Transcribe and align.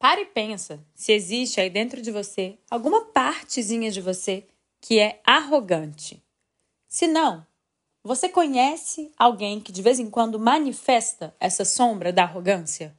Pare 0.00 0.22
e 0.22 0.26
pensa 0.26 0.82
se 0.94 1.12
existe 1.12 1.60
aí 1.60 1.68
dentro 1.68 2.00
de 2.00 2.10
você 2.10 2.56
alguma 2.70 3.04
partezinha 3.04 3.90
de 3.90 4.00
você 4.00 4.46
que 4.80 4.98
é 4.98 5.20
arrogante. 5.22 6.24
Se 6.88 7.06
não, 7.06 7.46
você 8.02 8.26
conhece 8.26 9.12
alguém 9.18 9.60
que 9.60 9.70
de 9.70 9.82
vez 9.82 10.00
em 10.00 10.08
quando 10.08 10.40
manifesta 10.40 11.36
essa 11.38 11.66
sombra 11.66 12.10
da 12.14 12.22
arrogância? 12.22 12.96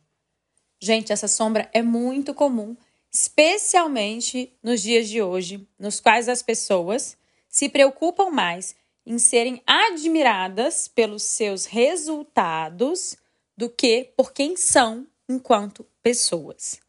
Gente, 0.79 1.11
essa 1.11 1.27
sombra 1.27 1.67
é 1.73 1.81
muito 1.81 2.35
comum, 2.35 2.77
especialmente 3.11 4.55
nos 4.61 4.83
dias 4.83 5.09
de 5.09 5.23
hoje, 5.23 5.67
nos 5.79 5.99
quais 5.99 6.29
as 6.29 6.43
pessoas 6.43 7.17
se 7.49 7.67
preocupam 7.67 8.29
mais 8.29 8.75
em 9.07 9.17
serem 9.17 9.59
admiradas 9.65 10.87
pelos 10.87 11.23
seus 11.23 11.65
resultados 11.65 13.17
do 13.57 13.71
que 13.71 14.13
por 14.15 14.31
quem 14.31 14.55
são 14.55 15.07
enquanto 15.27 15.83
pessoas. 16.03 16.80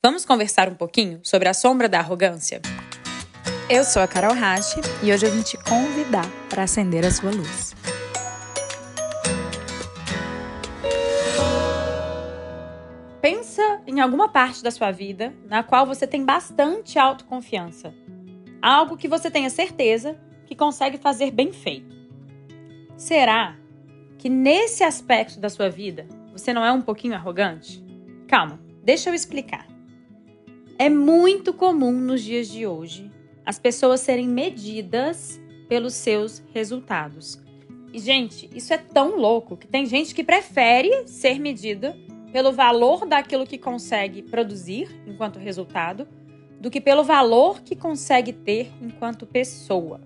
Vamos 0.00 0.24
conversar 0.24 0.68
um 0.68 0.76
pouquinho 0.76 1.18
sobre 1.24 1.48
a 1.48 1.52
sombra 1.52 1.88
da 1.88 1.98
arrogância? 1.98 2.62
Eu 3.68 3.82
sou 3.82 4.00
a 4.00 4.06
Carol 4.06 4.32
Rache 4.32 4.80
e 5.02 5.12
hoje 5.12 5.26
eu 5.26 5.32
vim 5.32 5.42
te 5.42 5.56
convidar 5.56 6.24
para 6.48 6.62
acender 6.62 7.04
a 7.04 7.10
sua 7.10 7.32
luz. 7.32 7.74
Pensa 13.20 13.82
em 13.88 13.98
alguma 13.98 14.28
parte 14.28 14.62
da 14.62 14.70
sua 14.70 14.92
vida 14.92 15.34
na 15.48 15.64
qual 15.64 15.84
você 15.84 16.06
tem 16.06 16.24
bastante 16.24 16.96
autoconfiança. 16.96 17.92
Algo 18.62 18.96
que 18.96 19.08
você 19.08 19.28
tenha 19.28 19.50
certeza 19.50 20.16
que 20.46 20.54
consegue 20.54 20.96
fazer 20.96 21.32
bem 21.32 21.52
feito. 21.52 21.96
Será 22.96 23.56
que 24.16 24.28
nesse 24.28 24.84
aspecto 24.84 25.40
da 25.40 25.50
sua 25.50 25.68
vida 25.68 26.06
você 26.30 26.52
não 26.52 26.64
é 26.64 26.70
um 26.70 26.82
pouquinho 26.82 27.16
arrogante? 27.16 27.84
Calma, 28.28 28.60
deixa 28.84 29.10
eu 29.10 29.14
explicar. 29.14 29.77
É 30.80 30.88
muito 30.88 31.52
comum 31.52 31.90
nos 31.90 32.22
dias 32.22 32.46
de 32.46 32.64
hoje 32.64 33.10
as 33.44 33.58
pessoas 33.58 33.98
serem 33.98 34.28
medidas 34.28 35.40
pelos 35.68 35.94
seus 35.94 36.40
resultados. 36.54 37.42
E, 37.92 37.98
gente, 37.98 38.48
isso 38.54 38.72
é 38.72 38.78
tão 38.78 39.16
louco 39.16 39.56
que 39.56 39.66
tem 39.66 39.86
gente 39.86 40.14
que 40.14 40.22
prefere 40.22 41.08
ser 41.08 41.40
medida 41.40 41.96
pelo 42.32 42.52
valor 42.52 43.04
daquilo 43.06 43.44
que 43.44 43.58
consegue 43.58 44.22
produzir 44.22 44.88
enquanto 45.04 45.40
resultado 45.40 46.06
do 46.60 46.70
que 46.70 46.80
pelo 46.80 47.02
valor 47.02 47.60
que 47.60 47.74
consegue 47.74 48.32
ter 48.32 48.70
enquanto 48.80 49.26
pessoa. 49.26 50.00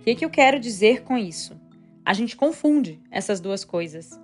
O 0.00 0.02
que, 0.02 0.14
que 0.14 0.24
eu 0.24 0.30
quero 0.30 0.58
dizer 0.58 1.02
com 1.02 1.18
isso? 1.18 1.60
A 2.02 2.14
gente 2.14 2.36
confunde 2.36 2.98
essas 3.10 3.38
duas 3.38 3.66
coisas. 3.66 4.18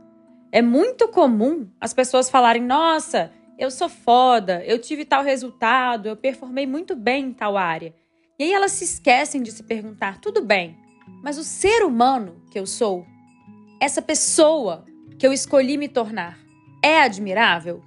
É 0.51 0.63
muito 0.63 1.07
comum 1.09 1.69
as 1.79 1.93
pessoas 1.93 2.31
falarem: 2.31 2.63
nossa, 2.63 3.31
eu 3.59 3.71
sou 3.71 3.89
foda, 3.89 4.63
eu 4.65 4.79
tive 4.79 5.05
tal 5.05 5.23
resultado, 5.23 6.09
eu 6.09 6.17
performei 6.17 6.67
muito 6.67 6.95
bem 6.95 7.27
em 7.27 7.33
tal 7.33 7.57
área. 7.57 7.95
E 8.39 8.45
aí 8.45 8.53
elas 8.53 8.73
se 8.73 8.85
esquecem 8.85 9.43
de 9.43 9.51
se 9.51 9.63
perguntar: 9.63 10.21
tudo 10.21 10.43
bem, 10.43 10.77
mas 11.23 11.39
o 11.39 11.45
ser 11.45 11.85
humano 11.85 12.43
que 12.51 12.59
eu 12.59 12.67
sou, 12.67 13.07
essa 13.81 14.03
pessoa 14.03 14.85
que 15.19 15.27
eu 15.27 15.33
escolhi 15.33 15.77
me 15.77 15.89
tornar, 15.89 16.39
é 16.83 17.01
admirável? 17.01 17.83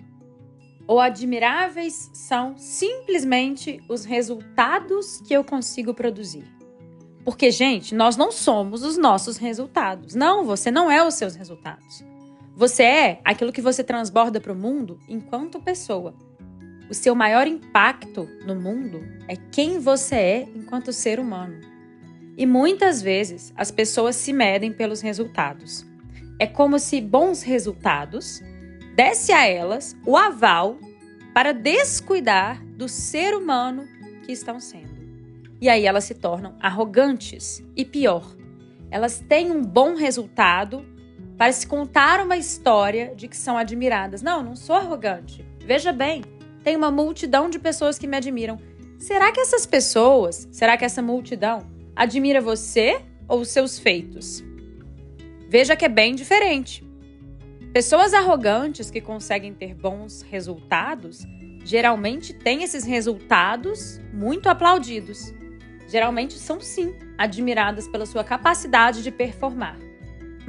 Ou 0.88 1.00
admiráveis 1.00 2.10
são 2.14 2.58
simplesmente 2.58 3.80
os 3.88 4.06
resultados 4.06 5.22
que 5.22 5.34
eu 5.34 5.44
consigo 5.44 5.94
produzir? 5.94 6.46
Porque, 7.24 7.52
gente, 7.52 7.94
nós 7.94 8.18
não 8.18 8.32
somos 8.32 8.84
os 8.84 8.98
nossos 8.98 9.38
resultados. 9.38 10.16
Não, 10.16 10.44
você 10.44 10.72
não 10.72 10.90
é 10.90 11.06
os 11.06 11.14
seus 11.14 11.36
resultados. 11.36 12.04
Você 12.60 12.84
é 12.84 13.22
aquilo 13.24 13.54
que 13.54 13.62
você 13.62 13.82
transborda 13.86 14.42
para 14.42 14.52
o 14.52 14.56
mundo 14.56 15.00
enquanto 15.08 15.62
pessoa. 15.62 16.14
O 16.90 16.94
seu 16.94 17.16
maior 17.16 17.48
impacto 17.48 18.28
no 18.46 18.54
mundo 18.54 19.02
é 19.30 19.38
quem 19.50 19.80
você 19.80 20.16
é 20.16 20.42
enquanto 20.54 20.92
ser 20.92 21.22
humano. 21.22 21.58
E 22.38 22.46
muitas 22.46 23.02
vezes 23.02 23.54
as 23.56 23.72
pessoas 23.72 24.18
se 24.18 24.34
medem 24.34 24.74
pelos 24.74 25.00
resultados. 25.00 25.86
É 26.38 26.46
como 26.46 26.80
se 26.80 27.00
bons 27.00 27.44
resultados 27.44 28.42
desse 28.94 29.32
a 29.32 29.48
elas 29.48 29.96
o 30.06 30.18
aval 30.18 30.78
para 31.34 31.54
descuidar 31.54 32.62
do 32.76 32.90
ser 32.90 33.38
humano 33.38 33.88
que 34.26 34.34
estão 34.34 34.60
sendo. 34.60 35.00
E 35.62 35.70
aí 35.70 35.86
elas 35.86 36.04
se 36.04 36.14
tornam 36.14 36.58
arrogantes 36.60 37.64
e 37.74 37.86
pior, 37.86 38.36
elas 38.92 39.24
têm 39.30 39.50
um 39.50 39.64
bom 39.64 39.96
resultado 39.96 40.99
para 41.40 41.54
se 41.54 41.66
contar 41.66 42.20
uma 42.20 42.36
história 42.36 43.14
de 43.16 43.30
que 43.30 43.38
são 43.38 43.58
admiradas. 43.58 44.22
Não, 44.22 44.44
não 44.44 44.58
sou 44.58 44.76
arrogante. 44.76 45.46
Veja 45.62 45.94
bem, 45.94 46.22
tem 46.66 46.76
uma 46.76 46.92
multidão 46.92 47.50
de 47.50 47.58
pessoas 47.58 47.98
que 47.98 48.06
me 48.06 48.18
admiram. 48.18 48.60
Será 48.98 49.32
que 49.32 49.40
essas 49.40 49.66
pessoas, 49.66 50.50
será 50.52 50.76
que 50.76 50.84
essa 50.84 51.02
multidão 51.02 51.66
admira 51.96 52.42
você 52.42 53.02
ou 53.26 53.46
seus 53.46 53.80
feitos? 53.80 54.44
Veja 55.48 55.78
que 55.78 55.86
é 55.86 55.90
bem 55.90 56.14
diferente. 56.14 56.86
Pessoas 57.72 58.14
arrogantes 58.14 58.92
que 58.92 59.00
conseguem 59.00 59.54
ter 59.54 59.74
bons 59.74 60.22
resultados 60.24 61.26
geralmente 61.64 62.34
têm 62.34 62.64
esses 62.64 62.84
resultados 62.84 64.02
muito 64.12 64.50
aplaudidos. 64.50 65.34
Geralmente 65.88 66.34
são 66.34 66.60
sim 66.60 66.94
admiradas 67.18 67.88
pela 67.88 68.06
sua 68.06 68.26
capacidade 68.26 69.02
de 69.02 69.10
performar. 69.10 69.89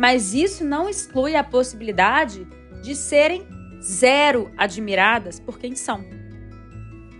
Mas 0.01 0.33
isso 0.33 0.65
não 0.65 0.89
exclui 0.89 1.37
a 1.37 1.45
possibilidade 1.45 2.49
de 2.83 2.97
serem 2.97 3.47
zero 3.83 4.51
admiradas 4.57 5.39
por 5.39 5.59
quem 5.59 5.77
são. 5.77 6.03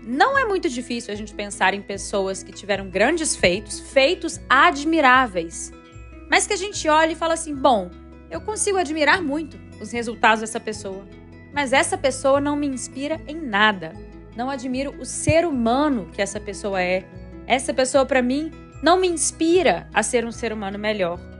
Não 0.03 0.35
é 0.35 0.45
muito 0.45 0.67
difícil 0.67 1.13
a 1.13 1.15
gente 1.15 1.31
pensar 1.31 1.75
em 1.75 1.81
pessoas 1.83 2.41
que 2.41 2.51
tiveram 2.51 2.89
grandes 2.89 3.35
feitos, 3.35 3.79
feitos 3.79 4.41
admiráveis, 4.49 5.71
mas 6.27 6.47
que 6.47 6.53
a 6.53 6.57
gente 6.57 6.89
olha 6.89 7.11
e 7.11 7.15
fala 7.15 7.35
assim: 7.35 7.53
bom, 7.53 7.91
eu 8.31 8.41
consigo 8.41 8.79
admirar 8.79 9.21
muito 9.21 9.59
os 9.79 9.91
resultados 9.91 10.41
dessa 10.41 10.59
pessoa, 10.59 11.07
mas 11.53 11.73
essa 11.73 11.95
pessoa 11.95 12.41
não 12.41 12.55
me 12.55 12.65
inspira 12.65 13.21
em 13.27 13.35
nada. 13.35 13.93
Não 14.35 14.49
admiro 14.49 14.95
o 14.99 15.05
ser 15.05 15.45
humano 15.45 16.09
que 16.11 16.19
essa 16.19 16.39
pessoa 16.39 16.81
é. 16.81 17.05
Essa 17.45 17.75
pessoa, 17.75 18.07
para 18.07 18.23
mim, 18.23 18.51
não 18.81 18.99
me 18.99 19.07
inspira 19.07 19.87
a 19.93 20.01
ser 20.01 20.25
um 20.25 20.31
ser 20.31 20.51
humano 20.51 20.79
melhor. 20.79 21.30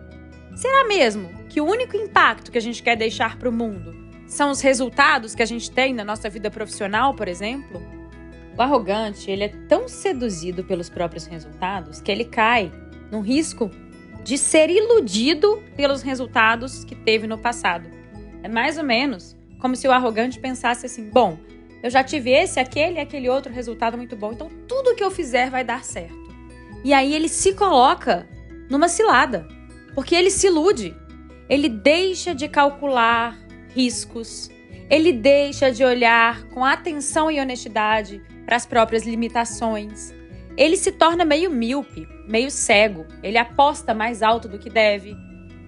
Será 0.56 0.86
mesmo 0.88 1.30
que 1.50 1.62
o 1.62 1.66
único 1.66 1.96
impacto 1.96 2.52
que 2.52 2.58
a 2.58 2.62
gente 2.62 2.84
quer 2.84 2.96
deixar 2.96 3.38
para 3.38 3.50
o 3.50 3.52
mundo 3.52 3.96
são 4.28 4.52
os 4.52 4.62
resultados 4.62 5.36
que 5.36 5.44
a 5.44 5.46
gente 5.46 5.70
tem 5.70 5.94
na 5.94 6.06
nossa 6.06 6.30
vida 6.30 6.50
profissional, 6.50 7.14
por 7.14 7.28
exemplo? 7.28 7.82
O 8.58 8.62
arrogante, 8.62 9.30
ele 9.30 9.44
é 9.44 9.50
tão 9.68 9.88
seduzido 9.88 10.64
pelos 10.64 10.90
próprios 10.90 11.26
resultados 11.26 12.02
que 12.02 12.12
ele 12.12 12.26
cai 12.26 12.72
no 13.12 13.22
risco 13.22 13.70
de 14.24 14.38
ser 14.38 14.70
iludido 14.70 15.62
pelos 15.76 16.02
resultados 16.02 16.84
que 16.84 16.96
teve 16.96 17.28
no 17.28 17.38
passado. 17.38 17.90
É 18.44 18.48
mais 18.48 18.78
ou 18.78 18.84
menos 18.84 19.36
como 19.60 19.76
se 19.76 19.88
o 19.88 19.92
arrogante 19.92 20.40
pensasse 20.40 20.86
assim: 20.86 21.10
bom, 21.10 21.38
eu 21.84 21.90
já 21.90 22.04
tive 22.04 22.32
esse, 22.32 22.60
aquele 22.60 22.98
e 22.98 23.00
aquele 23.00 23.30
outro 23.30 23.52
resultado 23.52 23.98
muito 23.98 24.16
bom, 24.16 24.32
então 24.32 24.50
tudo 24.68 24.96
que 24.96 25.04
eu 25.04 25.12
fizer 25.12 25.50
vai 25.50 25.64
dar 25.64 25.84
certo. 25.84 26.22
E 26.84 26.94
aí 26.94 27.14
ele 27.14 27.30
se 27.30 27.54
coloca 27.54 28.28
numa 28.70 28.88
cilada. 28.88 29.48
Porque 29.94 30.16
ele 30.16 30.30
se 30.30 30.48
ilude. 30.48 30.96
Ele 31.50 31.68
deixa 31.68 32.34
de 32.34 32.48
calcular 32.48 33.38
riscos. 33.76 34.50
Ele 34.90 35.14
deixa 35.14 35.72
de 35.72 35.84
olhar 35.84 36.44
com 36.50 36.64
atenção 36.64 37.32
e 37.32 37.40
honestidade 37.40 38.22
para 38.46 38.56
as 38.56 38.66
próprias 38.66 39.04
limitações. 39.04 40.14
Ele 40.58 40.76
se 40.76 40.92
torna 40.92 41.24
meio 41.24 41.50
míope, 41.50 42.08
meio 42.28 42.52
cego. 42.52 43.06
Ele 43.24 43.38
aposta 43.38 43.94
mais 43.94 44.22
alto 44.22 44.48
do 44.48 44.60
que 44.60 44.70
deve. 44.70 45.16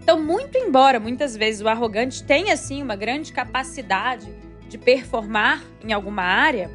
Então, 0.01 0.21
muito 0.21 0.57
embora 0.57 0.99
muitas 0.99 1.35
vezes 1.35 1.61
o 1.61 1.69
arrogante 1.69 2.23
tenha 2.23 2.53
assim 2.53 2.83
uma 2.83 2.95
grande 2.95 3.31
capacidade 3.31 4.27
de 4.67 4.77
performar 4.77 5.63
em 5.81 5.93
alguma 5.93 6.23
área, 6.23 6.69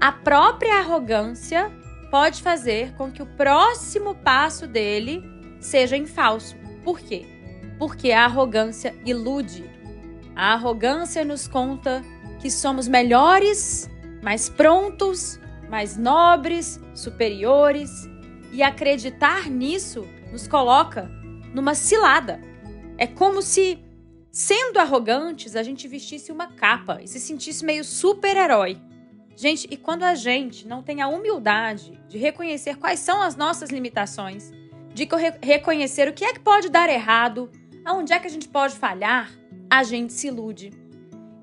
a 0.00 0.12
própria 0.12 0.80
arrogância 0.80 1.72
pode 2.10 2.42
fazer 2.42 2.92
com 2.94 3.10
que 3.10 3.22
o 3.22 3.26
próximo 3.26 4.14
passo 4.14 4.66
dele 4.66 5.22
seja 5.60 5.96
em 5.96 6.04
falso. 6.04 6.63
Por 6.84 7.00
quê? 7.00 7.24
Porque 7.78 8.12
a 8.12 8.24
arrogância 8.24 8.94
ilude. 9.04 9.64
A 10.36 10.52
arrogância 10.52 11.24
nos 11.24 11.48
conta 11.48 12.02
que 12.40 12.50
somos 12.50 12.86
melhores, 12.86 13.90
mais 14.22 14.48
prontos, 14.48 15.40
mais 15.70 15.96
nobres, 15.96 16.78
superiores, 16.94 17.90
e 18.52 18.62
acreditar 18.62 19.50
nisso 19.50 20.06
nos 20.30 20.46
coloca 20.46 21.10
numa 21.54 21.74
cilada. 21.74 22.40
É 22.98 23.06
como 23.06 23.42
se, 23.42 23.78
sendo 24.30 24.78
arrogantes, 24.78 25.56
a 25.56 25.62
gente 25.62 25.88
vestisse 25.88 26.30
uma 26.30 26.48
capa 26.48 27.00
e 27.02 27.08
se 27.08 27.18
sentisse 27.18 27.64
meio 27.64 27.84
super-herói. 27.84 28.80
Gente, 29.36 29.66
e 29.70 29.76
quando 29.76 30.04
a 30.04 30.14
gente 30.14 30.68
não 30.68 30.82
tem 30.82 31.02
a 31.02 31.08
humildade 31.08 32.00
de 32.08 32.18
reconhecer 32.18 32.76
quais 32.76 33.00
são 33.00 33.20
as 33.20 33.34
nossas 33.34 33.70
limitações, 33.70 34.52
de 34.94 35.08
reconhecer 35.42 36.08
o 36.08 36.12
que 36.12 36.24
é 36.24 36.32
que 36.32 36.40
pode 36.40 36.70
dar 36.70 36.88
errado, 36.88 37.50
aonde 37.84 38.12
é 38.12 38.18
que 38.18 38.28
a 38.28 38.30
gente 38.30 38.48
pode 38.48 38.76
falhar, 38.76 39.30
a 39.68 39.82
gente 39.82 40.12
se 40.12 40.28
ilude. 40.28 40.72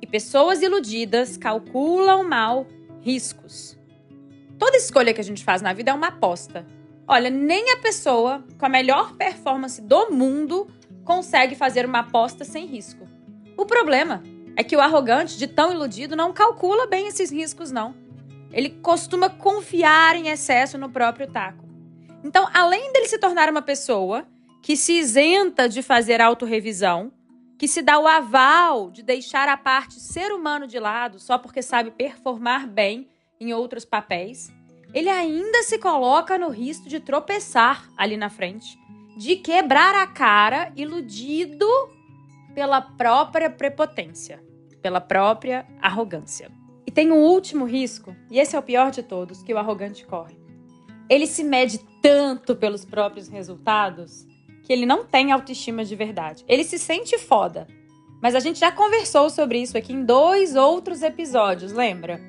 E 0.02 0.08
pessoas 0.08 0.62
iludidas 0.62 1.36
calculam 1.36 2.24
mal 2.24 2.66
riscos. 3.02 3.78
Toda 4.58 4.78
escolha 4.78 5.14
que 5.14 5.20
a 5.20 5.24
gente 5.24 5.44
faz 5.44 5.62
na 5.62 5.74
vida 5.74 5.92
é 5.92 5.94
uma 5.94 6.08
aposta. 6.08 6.66
Olha, 7.08 7.30
nem 7.30 7.72
a 7.72 7.78
pessoa 7.78 8.44
com 8.58 8.66
a 8.66 8.70
melhor 8.70 9.16
performance 9.16 9.82
do 9.82 10.12
mundo 10.12 10.68
consegue 11.04 11.56
fazer 11.56 11.86
uma 11.86 12.00
aposta 12.00 12.46
sem 12.46 12.66
risco. 12.66 13.06
O 13.58 13.66
problema 13.66 14.24
é 14.56 14.64
que 14.64 14.78
o 14.78 14.82
arrogante, 14.82 15.38
de 15.38 15.48
tão 15.48 15.74
iludido, 15.74 16.16
não 16.16 16.32
calcula 16.32 16.88
bem 16.88 17.08
esses 17.08 17.32
riscos, 17.32 17.70
não. 17.70 17.94
Ele 18.52 18.70
costuma 18.70 19.30
confiar 19.30 20.16
em 20.16 20.30
excesso 20.30 20.78
no 20.78 20.90
próprio 20.90 21.30
taco. 21.30 21.61
Então, 22.24 22.48
além 22.54 22.92
dele 22.94 23.08
se 23.08 23.18
tornar 23.18 23.50
uma 23.50 23.62
pessoa 23.62 24.28
que 24.62 24.76
se 24.78 24.94
isenta 24.94 25.68
de 25.68 25.82
fazer 25.82 26.22
autorrevisão, 26.22 27.12
que 27.58 27.68
se 27.68 27.82
dá 27.82 28.00
o 28.00 28.08
aval 28.08 28.90
de 28.90 29.04
deixar 29.04 29.48
a 29.48 29.58
parte 29.58 30.00
ser 30.00 30.32
humano 30.32 30.66
de 30.68 30.80
lado 30.80 31.20
só 31.20 31.38
porque 31.38 31.62
sabe 31.62 31.92
performar 31.92 32.68
bem 32.68 33.08
em 33.40 33.54
outros 33.54 33.86
papéis, 33.86 34.52
ele 34.94 35.10
ainda 35.10 35.64
se 35.64 35.78
coloca 35.78 36.38
no 36.38 36.50
risco 36.50 36.90
de 36.90 37.00
tropeçar 37.00 37.90
ali 37.98 38.18
na 38.18 38.30
frente, 38.30 38.78
de 39.18 39.36
quebrar 39.36 39.96
a 39.96 40.08
cara 40.08 40.72
iludido 40.76 41.68
pela 42.54 42.82
própria 42.82 43.50
prepotência, 43.50 44.44
pela 44.82 45.00
própria 45.00 45.66
arrogância. 45.82 46.52
E 46.86 46.92
tem 46.92 47.12
um 47.12 47.24
último 47.24 47.66
risco, 47.66 48.16
e 48.30 48.40
esse 48.40 48.56
é 48.56 48.60
o 48.60 48.64
pior 48.64 48.92
de 48.92 49.04
todos, 49.04 49.44
que 49.44 49.54
o 49.54 49.58
arrogante 49.58 50.06
corre. 50.06 50.41
Ele 51.12 51.28
se 51.28 51.44
mede 51.44 51.78
tanto 52.02 52.56
pelos 52.56 52.86
próprios 52.86 53.28
resultados 53.28 54.26
que 54.64 54.72
ele 54.72 54.86
não 54.86 55.04
tem 55.04 55.34
autoestima 55.34 55.84
de 55.84 55.94
verdade. 55.94 56.46
Ele 56.48 56.64
se 56.64 56.80
sente 56.80 57.18
foda. 57.18 57.68
Mas 58.22 58.34
a 58.34 58.40
gente 58.40 58.58
já 58.58 58.72
conversou 58.72 59.30
sobre 59.30 59.62
isso 59.62 59.78
aqui 59.78 59.92
em 59.92 60.06
dois 60.06 60.56
outros 60.56 61.02
episódios, 61.04 61.74
lembra? 61.74 62.22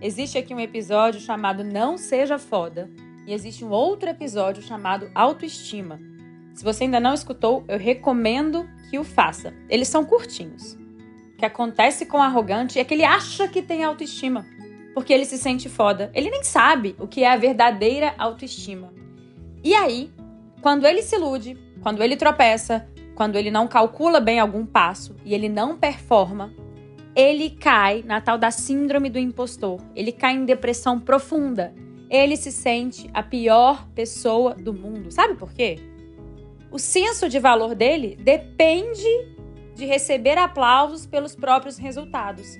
Existe 0.00 0.38
aqui 0.38 0.54
um 0.54 0.60
episódio 0.60 1.20
chamado 1.20 1.62
Não 1.62 1.98
Seja 1.98 2.38
Foda 2.38 2.88
e 3.26 3.34
existe 3.34 3.62
um 3.62 3.68
outro 3.68 4.08
episódio 4.08 4.62
chamado 4.62 5.10
Autoestima. 5.14 6.00
Se 6.54 6.64
você 6.64 6.84
ainda 6.84 6.98
não 6.98 7.12
escutou, 7.12 7.62
eu 7.68 7.78
recomendo 7.78 8.66
que 8.88 8.98
o 8.98 9.04
faça. 9.04 9.52
Eles 9.68 9.88
são 9.88 10.02
curtinhos. 10.02 10.78
O 11.34 11.36
que 11.36 11.44
acontece 11.44 12.06
com 12.06 12.16
o 12.16 12.22
arrogante 12.22 12.78
é 12.78 12.84
que 12.84 12.94
ele 12.94 13.04
acha 13.04 13.46
que 13.46 13.60
tem 13.60 13.84
autoestima, 13.84 14.46
porque 14.94 15.12
ele 15.12 15.24
se 15.24 15.38
sente 15.38 15.68
foda. 15.68 16.10
Ele 16.14 16.30
nem 16.30 16.42
sabe 16.42 16.96
o 16.98 17.06
que 17.06 17.22
é 17.22 17.30
a 17.30 17.36
verdadeira 17.36 18.14
autoestima. 18.18 18.92
E 19.62 19.74
aí, 19.74 20.10
quando 20.60 20.86
ele 20.86 21.02
se 21.02 21.16
ilude, 21.16 21.56
quando 21.82 22.02
ele 22.02 22.16
tropeça, 22.16 22.88
quando 23.14 23.36
ele 23.36 23.50
não 23.50 23.68
calcula 23.68 24.20
bem 24.20 24.40
algum 24.40 24.64
passo 24.64 25.16
e 25.24 25.34
ele 25.34 25.48
não 25.48 25.76
performa, 25.76 26.52
ele 27.14 27.50
cai 27.50 28.02
na 28.04 28.20
tal 28.20 28.38
da 28.38 28.50
síndrome 28.50 29.10
do 29.10 29.18
impostor. 29.18 29.80
Ele 29.94 30.12
cai 30.12 30.34
em 30.34 30.44
depressão 30.44 30.98
profunda. 30.98 31.74
Ele 32.08 32.36
se 32.36 32.50
sente 32.50 33.10
a 33.12 33.22
pior 33.22 33.86
pessoa 33.94 34.54
do 34.54 34.72
mundo. 34.72 35.10
Sabe 35.10 35.34
por 35.34 35.52
quê? 35.52 35.78
O 36.70 36.78
senso 36.78 37.28
de 37.28 37.38
valor 37.38 37.74
dele 37.74 38.16
depende 38.16 39.08
de 39.74 39.84
receber 39.84 40.38
aplausos 40.38 41.04
pelos 41.04 41.34
próprios 41.34 41.76
resultados. 41.76 42.56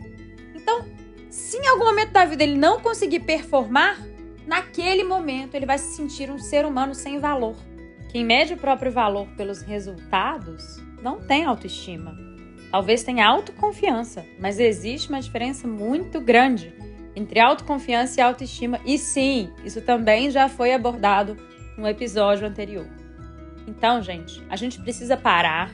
Então, 0.54 0.84
se 1.30 1.56
em 1.56 1.68
algum 1.68 1.84
momento 1.84 2.10
da 2.10 2.24
vida 2.24 2.42
ele 2.42 2.58
não 2.58 2.80
conseguir 2.80 3.20
performar, 3.20 3.98
naquele 4.46 5.04
momento 5.04 5.54
ele 5.54 5.64
vai 5.64 5.78
se 5.78 5.94
sentir 5.94 6.30
um 6.30 6.38
ser 6.38 6.66
humano 6.66 6.94
sem 6.94 7.18
valor. 7.18 7.56
Quem 8.10 8.24
mede 8.24 8.54
o 8.54 8.56
próprio 8.56 8.90
valor 8.90 9.28
pelos 9.36 9.62
resultados 9.62 10.82
não 11.00 11.20
tem 11.20 11.44
autoestima. 11.44 12.18
Talvez 12.70 13.04
tenha 13.04 13.26
autoconfiança, 13.26 14.26
mas 14.38 14.58
existe 14.58 15.08
uma 15.08 15.20
diferença 15.20 15.68
muito 15.68 16.20
grande 16.20 16.74
entre 17.14 17.38
autoconfiança 17.38 18.20
e 18.20 18.22
autoestima. 18.22 18.80
E 18.84 18.98
sim, 18.98 19.52
isso 19.64 19.80
também 19.80 20.30
já 20.30 20.48
foi 20.48 20.72
abordado 20.72 21.36
no 21.76 21.86
episódio 21.86 22.46
anterior. 22.46 22.86
Então, 23.66 24.02
gente, 24.02 24.42
a 24.48 24.56
gente 24.56 24.80
precisa 24.80 25.16
parar, 25.16 25.72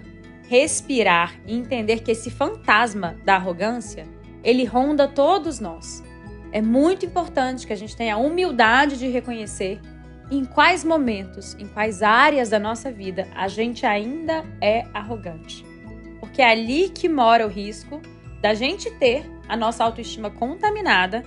respirar 0.49 1.35
e 1.47 1.55
entender 1.55 2.01
que 2.01 2.11
esse 2.11 2.31
fantasma 2.31 3.17
da 3.25 3.37
arrogância, 3.37 4.07
ele 4.47 4.65
ronda 4.65 5.09
todos 5.09 5.59
nós. 5.59 6.05
É 6.53 6.63
muito 6.63 7.05
importante 7.05 7.67
que 7.67 7.73
a 7.73 7.77
gente 7.77 7.97
tenha 7.97 8.15
a 8.15 8.19
humildade 8.19 8.97
de 8.97 9.09
reconhecer 9.09 9.81
em 10.31 10.45
quais 10.45 10.85
momentos, 10.85 11.57
em 11.59 11.67
quais 11.67 12.01
áreas 12.01 12.49
da 12.49 12.59
nossa 12.59 12.91
vida 12.91 13.27
a 13.35 13.49
gente 13.49 13.85
ainda 13.85 14.45
é 14.61 14.87
arrogante. 14.95 15.67
Porque 16.21 16.41
é 16.41 16.49
ali 16.49 16.89
que 16.89 17.09
mora 17.09 17.45
o 17.45 17.51
risco 17.51 18.01
da 18.41 18.55
gente 18.55 18.89
ter 18.93 19.29
a 19.49 19.57
nossa 19.57 19.83
autoestima 19.83 20.31
contaminada, 20.31 21.25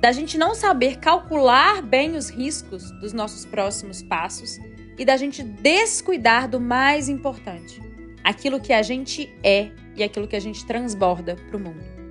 da 0.00 0.10
gente 0.10 0.36
não 0.36 0.52
saber 0.52 0.98
calcular 0.98 1.80
bem 1.80 2.16
os 2.16 2.28
riscos 2.28 2.90
dos 3.00 3.12
nossos 3.12 3.44
próximos 3.44 4.02
passos 4.02 4.58
e 4.98 5.04
da 5.04 5.16
gente 5.16 5.42
descuidar 5.42 6.48
do 6.48 6.60
mais 6.60 7.08
importante, 7.08 7.80
aquilo 8.24 8.60
que 8.60 8.72
a 8.72 8.82
gente 8.82 9.32
é 9.44 9.70
e 9.94 10.02
aquilo 10.02 10.26
que 10.26 10.36
a 10.36 10.40
gente 10.40 10.66
transborda 10.66 11.36
para 11.36 11.56
o 11.56 11.60
mundo. 11.60 12.05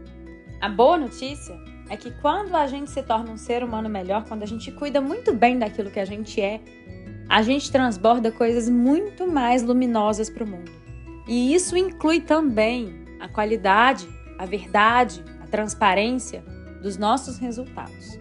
A 0.62 0.70
boa 0.70 0.98
notícia 0.98 1.56
é 1.90 1.98
que 1.98 2.12
quando 2.22 2.56
a 2.56 2.66
gente 2.68 2.90
se 2.90 3.04
torna 3.04 3.32
um 3.32 3.38
ser 3.38 3.64
humano 3.64 3.90
melhor, 3.90 4.26
quando 4.26 4.44
a 4.44 4.48
gente 4.48 4.72
cuida 4.72 5.00
muito 5.02 5.34
bem 5.34 5.60
daquilo 5.60 5.92
que 5.92 6.00
a 6.00 6.06
gente 6.06 6.42
é, 6.42 6.62
a 7.30 7.42
gente 7.42 7.72
transborda 7.72 8.32
coisas 8.32 8.70
muito 8.70 9.28
mais 9.28 9.64
luminosas 9.64 10.30
para 10.30 10.44
o 10.44 10.48
mundo. 10.48 10.72
E 11.28 11.54
isso 11.54 11.76
inclui 11.76 12.22
também 12.22 13.06
a 13.20 13.28
qualidade, 13.28 14.08
a 14.38 14.46
verdade, 14.46 15.24
a 15.42 15.48
transparência 15.48 16.44
dos 16.82 16.98
nossos 16.98 17.38
resultados. 17.38 18.20